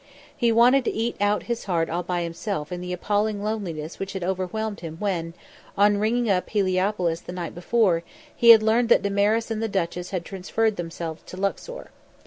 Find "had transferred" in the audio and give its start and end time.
10.09-10.75